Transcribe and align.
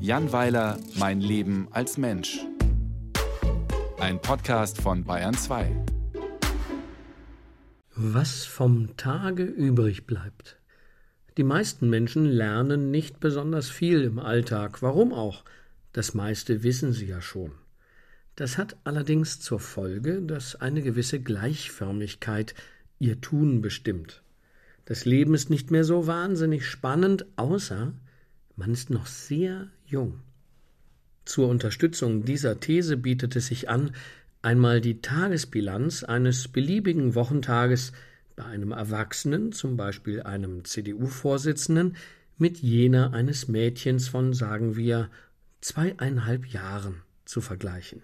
Jan 0.00 0.32
Weiler, 0.32 0.78
Mein 0.96 1.20
Leben 1.20 1.68
als 1.70 1.98
Mensch. 1.98 2.38
Ein 3.98 4.20
Podcast 4.20 4.80
von 4.80 5.04
Bayern 5.04 5.34
2. 5.34 5.70
Was 7.94 8.44
vom 8.44 8.96
Tage 8.96 9.42
übrig 9.42 10.06
bleibt. 10.06 10.58
Die 11.36 11.44
meisten 11.44 11.90
Menschen 11.90 12.24
lernen 12.24 12.90
nicht 12.90 13.20
besonders 13.20 13.70
viel 13.70 14.02
im 14.02 14.18
Alltag. 14.18 14.82
Warum 14.82 15.12
auch? 15.12 15.44
Das 15.92 16.14
meiste 16.14 16.62
wissen 16.62 16.92
sie 16.92 17.06
ja 17.06 17.20
schon. 17.20 17.52
Das 18.36 18.56
hat 18.56 18.76
allerdings 18.84 19.40
zur 19.40 19.60
Folge, 19.60 20.22
dass 20.22 20.54
eine 20.56 20.82
gewisse 20.82 21.20
Gleichförmigkeit 21.20 22.54
ihr 22.98 23.20
Tun 23.20 23.60
bestimmt. 23.60 24.22
Das 24.84 25.04
Leben 25.04 25.34
ist 25.34 25.50
nicht 25.50 25.70
mehr 25.70 25.84
so 25.84 26.06
wahnsinnig 26.06 26.64
spannend, 26.66 27.26
außer 27.36 27.92
man 28.58 28.72
ist 28.72 28.90
noch 28.90 29.06
sehr 29.06 29.68
jung. 29.86 30.20
Zur 31.24 31.48
Unterstützung 31.48 32.24
dieser 32.24 32.58
These 32.58 32.96
bietet 32.96 33.36
es 33.36 33.46
sich 33.46 33.68
an, 33.68 33.92
einmal 34.42 34.80
die 34.80 35.00
Tagesbilanz 35.00 36.02
eines 36.02 36.48
beliebigen 36.48 37.14
Wochentages 37.14 37.92
bei 38.34 38.44
einem 38.44 38.72
Erwachsenen, 38.72 39.52
zum 39.52 39.76
Beispiel 39.76 40.22
einem 40.22 40.64
CDU-Vorsitzenden, 40.64 41.96
mit 42.36 42.58
jener 42.58 43.12
eines 43.12 43.46
Mädchens 43.46 44.08
von, 44.08 44.32
sagen 44.32 44.76
wir, 44.76 45.08
zweieinhalb 45.60 46.46
Jahren 46.46 47.02
zu 47.24 47.40
vergleichen. 47.40 48.02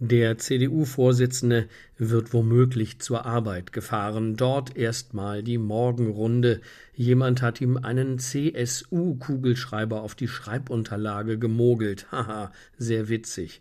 Der 0.00 0.38
CDU-Vorsitzende 0.38 1.68
wird 1.98 2.32
womöglich 2.32 2.98
zur 2.98 3.24
Arbeit 3.24 3.72
gefahren, 3.72 4.34
dort 4.34 4.76
erstmal 4.76 5.44
die 5.44 5.56
Morgenrunde. 5.56 6.60
Jemand 6.94 7.42
hat 7.42 7.60
ihm 7.60 7.76
einen 7.76 8.18
CSU-Kugelschreiber 8.18 10.02
auf 10.02 10.16
die 10.16 10.26
Schreibunterlage 10.26 11.38
gemogelt. 11.38 12.06
Haha, 12.12 12.50
sehr 12.76 13.08
witzig. 13.08 13.60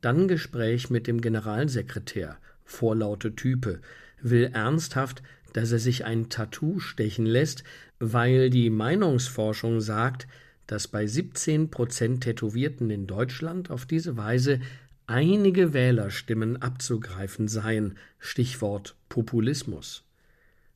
Dann 0.00 0.26
Gespräch 0.26 0.88
mit 0.88 1.06
dem 1.06 1.20
Generalsekretär. 1.20 2.38
Vorlaute 2.64 3.34
Type. 3.34 3.80
Will 4.22 4.50
ernsthaft, 4.54 5.22
dass 5.52 5.70
er 5.70 5.78
sich 5.78 6.06
ein 6.06 6.30
Tattoo 6.30 6.80
stechen 6.80 7.26
lässt, 7.26 7.62
weil 7.98 8.48
die 8.48 8.70
Meinungsforschung 8.70 9.82
sagt, 9.82 10.26
dass 10.66 10.88
bei 10.88 11.06
17 11.06 11.70
Prozent 11.70 12.22
Tätowierten 12.22 12.88
in 12.88 13.06
Deutschland 13.06 13.70
auf 13.70 13.84
diese 13.84 14.16
Weise 14.16 14.60
einige 15.06 15.72
Wählerstimmen 15.72 16.60
abzugreifen 16.60 17.48
seien, 17.48 17.98
Stichwort 18.18 18.96
Populismus. 19.08 20.04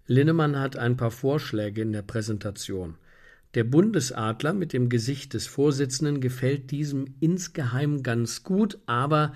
Linnemann 0.07 0.59
hat 0.59 0.77
ein 0.77 0.97
paar 0.97 1.11
Vorschläge 1.11 1.83
in 1.83 1.93
der 1.93 2.03
Präsentation. 2.03 2.97
Der 3.55 3.65
Bundesadler 3.65 4.53
mit 4.53 4.73
dem 4.73 4.89
Gesicht 4.89 5.35
des 5.35 5.47
Vorsitzenden 5.47 6.21
gefällt 6.21 6.71
diesem 6.71 7.15
insgeheim 7.21 8.03
ganz 8.03 8.43
gut, 8.43 8.79
aber 8.87 9.35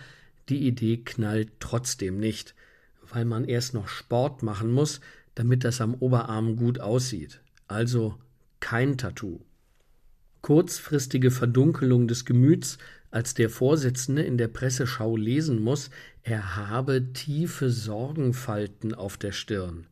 die 0.49 0.67
Idee 0.67 0.99
knallt 0.99 1.53
trotzdem 1.61 2.19
nicht, 2.19 2.55
weil 3.11 3.25
man 3.25 3.45
erst 3.45 3.75
noch 3.75 3.89
Sport 3.89 4.43
machen 4.43 4.71
muss, 4.71 5.01
damit 5.35 5.65
das 5.65 5.81
am 5.81 5.95
Oberarm 5.95 6.57
gut 6.57 6.81
aussieht. 6.81 7.41
Also 7.69 8.19
kein 8.61 8.99
Tattoo. 8.99 9.41
Kurzfristige 10.43 11.31
Verdunkelung 11.31 12.09
des 12.09 12.25
Gemüts 12.25 12.79
als 13.13 13.35
der 13.35 13.51
Vorsitzende 13.51 14.23
in 14.23 14.39
der 14.39 14.49
Presseschau 14.49 15.17
lesen 15.17 15.63
muss, 15.63 15.91
er 16.23 16.57
habe 16.57 17.13
tiefe 17.13 17.69
Sorgenfalten 17.71 18.95
auf 18.95 19.19
der 19.19 19.33
Stirn. 19.33 19.87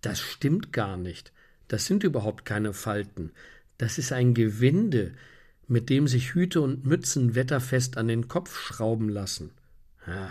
Das 0.00 0.20
stimmt 0.20 0.72
gar 0.72 0.96
nicht. 0.96 1.32
Das 1.66 1.86
sind 1.86 2.04
überhaupt 2.04 2.44
keine 2.44 2.72
Falten. 2.72 3.32
Das 3.78 3.98
ist 3.98 4.12
ein 4.12 4.32
Gewinde, 4.32 5.12
mit 5.66 5.90
dem 5.90 6.06
sich 6.06 6.34
Hüte 6.34 6.60
und 6.60 6.86
Mützen 6.86 7.34
wetterfest 7.34 7.98
an 7.98 8.06
den 8.06 8.28
Kopf 8.28 8.56
schrauben 8.56 9.08
lassen. 9.08 9.50
Ja, 10.06 10.30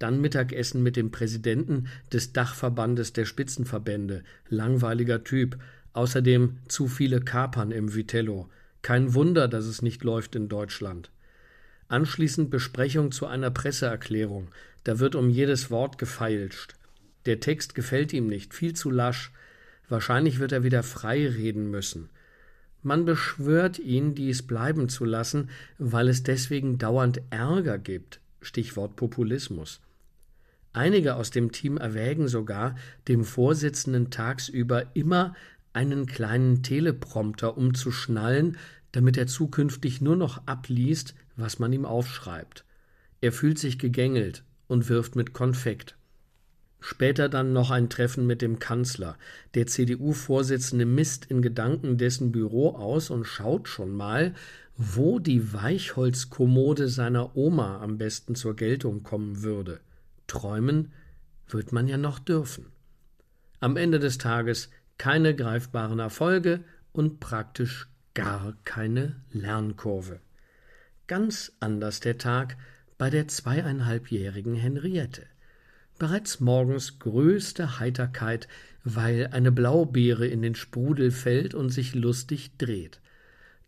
dann 0.00 0.20
Mittagessen 0.20 0.82
mit 0.82 0.96
dem 0.96 1.12
Präsidenten 1.12 1.86
des 2.12 2.32
Dachverbandes 2.32 3.12
der 3.12 3.24
Spitzenverbände. 3.24 4.24
Langweiliger 4.48 5.22
Typ. 5.22 5.60
Außerdem 5.92 6.58
zu 6.66 6.88
viele 6.88 7.20
Kapern 7.20 7.70
im 7.70 7.94
Vitello. 7.94 8.50
Kein 8.82 9.14
Wunder, 9.14 9.46
dass 9.46 9.66
es 9.66 9.80
nicht 9.80 10.02
läuft 10.02 10.34
in 10.34 10.48
Deutschland. 10.48 11.11
Anschließend 11.92 12.48
Besprechung 12.48 13.12
zu 13.12 13.26
einer 13.26 13.50
Presseerklärung. 13.50 14.48
Da 14.82 14.98
wird 14.98 15.14
um 15.14 15.28
jedes 15.28 15.70
Wort 15.70 15.98
gefeilscht. 15.98 16.74
Der 17.26 17.38
Text 17.38 17.74
gefällt 17.74 18.14
ihm 18.14 18.28
nicht, 18.28 18.54
viel 18.54 18.72
zu 18.72 18.90
lasch. 18.90 19.30
Wahrscheinlich 19.90 20.38
wird 20.38 20.52
er 20.52 20.64
wieder 20.64 20.82
frei 20.84 21.28
reden 21.28 21.70
müssen. 21.70 22.08
Man 22.82 23.04
beschwört 23.04 23.78
ihn, 23.78 24.14
dies 24.14 24.40
bleiben 24.40 24.88
zu 24.88 25.04
lassen, 25.04 25.50
weil 25.76 26.08
es 26.08 26.22
deswegen 26.22 26.78
dauernd 26.78 27.20
Ärger 27.28 27.76
gibt. 27.76 28.20
Stichwort 28.40 28.96
Populismus. 28.96 29.82
Einige 30.72 31.16
aus 31.16 31.30
dem 31.30 31.52
Team 31.52 31.76
erwägen 31.76 32.26
sogar, 32.26 32.74
dem 33.06 33.22
Vorsitzenden 33.22 34.08
tagsüber 34.08 34.86
immer 34.94 35.34
einen 35.74 36.06
kleinen 36.06 36.62
Teleprompter 36.62 37.58
umzuschnallen, 37.58 38.56
damit 38.92 39.16
er 39.16 39.26
zukünftig 39.26 40.00
nur 40.00 40.16
noch 40.16 40.46
abliest, 40.46 41.14
was 41.36 41.58
man 41.58 41.72
ihm 41.72 41.84
aufschreibt. 41.84 42.64
Er 43.20 43.32
fühlt 43.32 43.58
sich 43.58 43.78
gegängelt 43.78 44.44
und 44.68 44.88
wirft 44.88 45.16
mit 45.16 45.32
Konfekt. 45.32 45.96
Später 46.80 47.28
dann 47.28 47.52
noch 47.52 47.70
ein 47.70 47.88
Treffen 47.88 48.26
mit 48.26 48.42
dem 48.42 48.58
Kanzler. 48.58 49.16
Der 49.54 49.68
CDU-Vorsitzende 49.68 50.84
misst 50.84 51.26
in 51.26 51.40
Gedanken 51.40 51.96
dessen 51.96 52.32
Büro 52.32 52.70
aus 52.70 53.10
und 53.10 53.24
schaut 53.24 53.68
schon 53.68 53.92
mal, 53.92 54.34
wo 54.76 55.20
die 55.20 55.52
Weichholzkommode 55.52 56.88
seiner 56.88 57.36
Oma 57.36 57.80
am 57.80 57.98
besten 57.98 58.34
zur 58.34 58.56
Geltung 58.56 59.04
kommen 59.04 59.42
würde. 59.42 59.80
Träumen 60.26 60.90
wird 61.48 61.72
man 61.72 61.86
ja 61.86 61.98
noch 61.98 62.18
dürfen. 62.18 62.66
Am 63.60 63.76
Ende 63.76 64.00
des 64.00 64.18
Tages 64.18 64.70
keine 64.98 65.36
greifbaren 65.36 66.00
Erfolge 66.00 66.64
und 66.92 67.20
praktisch 67.20 67.88
gar 68.14 68.54
keine 68.64 69.16
Lernkurve. 69.32 70.20
Ganz 71.06 71.52
anders 71.60 72.00
der 72.00 72.18
Tag 72.18 72.56
bei 72.98 73.10
der 73.10 73.28
zweieinhalbjährigen 73.28 74.54
Henriette. 74.54 75.26
Bereits 75.98 76.40
morgens 76.40 76.98
größte 76.98 77.78
Heiterkeit, 77.78 78.48
weil 78.84 79.28
eine 79.32 79.52
Blaubeere 79.52 80.26
in 80.26 80.42
den 80.42 80.54
Sprudel 80.54 81.10
fällt 81.10 81.54
und 81.54 81.70
sich 81.70 81.94
lustig 81.94 82.56
dreht. 82.58 83.00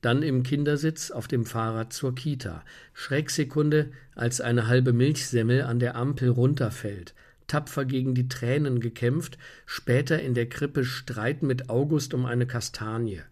Dann 0.00 0.22
im 0.22 0.42
Kindersitz 0.42 1.10
auf 1.10 1.28
dem 1.28 1.46
Fahrrad 1.46 1.92
zur 1.92 2.14
Kita. 2.14 2.62
Schrecksekunde, 2.92 3.92
als 4.14 4.40
eine 4.40 4.66
halbe 4.66 4.92
Milchsemmel 4.92 5.62
an 5.62 5.78
der 5.78 5.96
Ampel 5.96 6.28
runterfällt. 6.28 7.14
Tapfer 7.46 7.84
gegen 7.84 8.14
die 8.14 8.28
Tränen 8.28 8.80
gekämpft, 8.80 9.38
später 9.64 10.20
in 10.20 10.34
der 10.34 10.48
Krippe 10.48 10.84
Streit 10.84 11.42
mit 11.42 11.70
August 11.70 12.12
um 12.14 12.26
eine 12.26 12.46
Kastanie. 12.46 13.22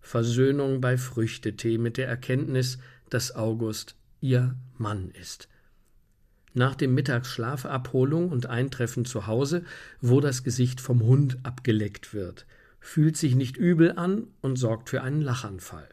Versöhnung 0.00 0.80
bei 0.80 0.96
Früchtetee 0.96 1.78
mit 1.78 1.96
der 1.96 2.08
Erkenntnis, 2.08 2.78
dass 3.10 3.34
August 3.34 3.96
ihr 4.20 4.56
Mann 4.78 5.10
ist. 5.10 5.48
Nach 6.52 6.74
dem 6.74 6.94
Mittagsschlaf 6.94 7.64
Abholung 7.64 8.30
und 8.30 8.46
Eintreffen 8.46 9.04
zu 9.04 9.26
Hause, 9.26 9.64
wo 10.00 10.20
das 10.20 10.42
Gesicht 10.42 10.80
vom 10.80 11.02
Hund 11.02 11.38
abgeleckt 11.44 12.12
wird, 12.12 12.46
fühlt 12.80 13.16
sich 13.16 13.36
nicht 13.36 13.56
übel 13.56 13.92
an 13.96 14.26
und 14.40 14.56
sorgt 14.56 14.88
für 14.90 15.02
einen 15.02 15.20
Lachanfall. 15.20 15.88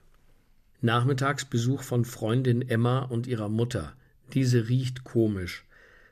Nachmittags 0.81 1.45
Besuch 1.45 1.83
von 1.83 2.05
Freundin 2.05 2.67
Emma 2.67 2.99
und 2.99 3.27
ihrer 3.27 3.49
Mutter. 3.49 3.93
Diese 4.33 4.67
riecht 4.67 5.03
komisch. 5.03 5.65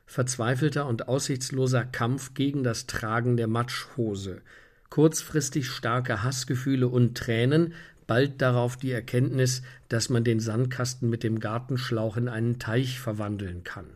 Verzweifelter 0.06 0.86
und 0.86 1.08
aussichtsloser 1.08 1.84
Kampf 1.84 2.34
gegen 2.34 2.62
das 2.62 2.86
Tragen 2.86 3.36
der 3.36 3.48
Matschhose. 3.48 4.42
Kurzfristig 4.90 5.68
starke 5.68 6.22
Hassgefühle 6.22 6.88
und 6.88 7.16
Tränen, 7.16 7.74
bald 8.06 8.40
darauf 8.40 8.76
die 8.76 8.92
Erkenntnis, 8.92 9.62
dass 9.88 10.08
man 10.08 10.24
den 10.24 10.40
Sandkasten 10.40 11.10
mit 11.10 11.22
dem 11.22 11.40
Gartenschlauch 11.40 12.16
in 12.16 12.28
einen 12.28 12.58
Teich 12.58 13.00
verwandeln 13.00 13.64
kann. 13.64 13.86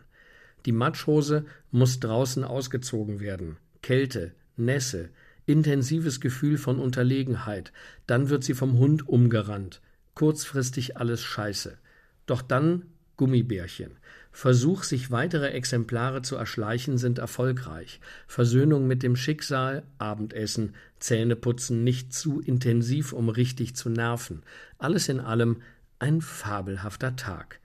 Die 0.67 0.73
Matschhose 0.73 1.47
muss 1.71 2.01
draußen 2.01 2.45
ausgezogen 2.45 3.21
werden. 3.21 3.57
Kälte, 3.83 4.33
Nässe, 4.57 5.11
intensives 5.47 6.21
Gefühl 6.21 6.59
von 6.59 6.79
Unterlegenheit, 6.79 7.73
dann 8.07 8.29
wird 8.29 8.45
sie 8.45 8.55
vom 8.55 8.79
Hund 8.79 9.09
umgerannt. 9.09 9.81
Kurzfristig 10.15 10.97
alles 10.97 11.23
Scheiße. 11.23 11.79
Doch 12.27 12.43
dann 12.43 12.85
Gummibärchen. 13.21 13.99
Versuch, 14.33 14.83
sich 14.83 15.11
weitere 15.11 15.49
Exemplare 15.49 16.23
zu 16.23 16.37
erschleichen, 16.37 16.97
sind 16.97 17.19
erfolgreich. 17.19 18.01
Versöhnung 18.27 18.87
mit 18.87 19.03
dem 19.03 19.15
Schicksal, 19.15 19.83
Abendessen, 19.99 20.75
Zähneputzen 21.01 21.85
nicht 21.85 22.15
zu 22.15 22.41
intensiv, 22.41 23.13
um 23.13 23.29
richtig 23.29 23.77
zu 23.77 23.91
nerven. 23.91 24.43
Alles 24.79 25.11
in 25.11 25.21
allem 25.21 25.61
ein 25.99 26.23
fabelhafter 26.23 27.15
Tag. 27.15 27.61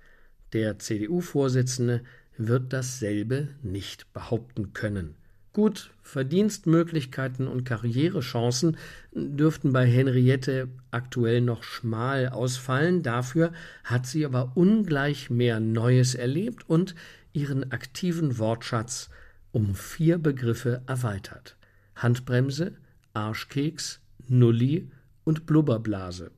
Der 0.52 0.78
CDU-Vorsitzende 0.78 2.04
wird 2.36 2.74
dasselbe 2.74 3.48
nicht 3.64 4.12
behaupten 4.12 4.74
können. 4.74 5.16
Gut, 5.56 5.92
Verdienstmöglichkeiten 6.02 7.48
und 7.48 7.64
Karrierechancen 7.64 8.76
dürften 9.14 9.72
bei 9.72 9.88
Henriette 9.88 10.68
aktuell 10.92 11.40
noch 11.40 11.64
schmal 11.64 12.28
ausfallen, 12.28 13.04
dafür 13.04 13.54
hat 13.86 14.06
sie 14.06 14.26
aber 14.26 14.52
ungleich 14.56 15.30
mehr 15.30 15.62
Neues 15.62 16.14
erlebt 16.14 16.70
und 16.70 16.94
ihren 17.32 17.72
aktiven 17.72 18.38
Wortschatz 18.38 19.10
um 19.54 19.76
vier 19.76 20.18
Begriffe 20.18 20.82
erweitert. 20.88 21.56
Handbremse, 21.96 22.74
Arschkeks, 23.14 24.02
Nulli 24.28 24.92
und 25.24 25.46
Blubberblase. 25.46 26.32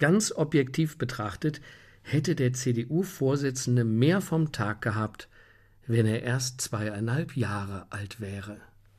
Ganz 0.00 0.32
objektiv 0.32 0.98
betrachtet 0.98 1.60
hätte 2.02 2.34
der 2.34 2.52
CDU-Vorsitzende 2.52 3.84
mehr 3.84 4.20
vom 4.20 4.50
Tag 4.50 4.82
gehabt, 4.82 5.28
wenn 5.86 6.06
er 6.06 6.22
erst 6.22 6.60
zweieinhalb 6.60 7.36
Jahre 7.36 7.86
alt 7.90 8.20
wäre. 8.20 8.58